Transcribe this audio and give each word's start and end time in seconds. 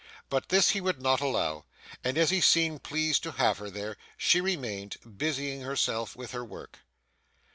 But 0.31 0.49
this 0.49 0.71
he 0.71 0.81
would 0.81 0.99
not 0.99 1.21
allow, 1.21 1.65
and 2.03 2.17
as 2.17 2.31
he 2.31 2.41
seemed 2.41 2.81
pleased 2.81 3.21
to 3.21 3.33
have 3.33 3.59
her 3.59 3.69
there, 3.69 3.97
she 4.17 4.41
remained, 4.41 4.97
busying 5.05 5.61
herself 5.61 6.15
with 6.15 6.31
her 6.31 6.43
work. 6.43 6.79